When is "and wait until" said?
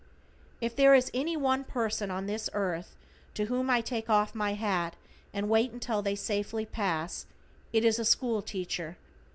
5.31-6.01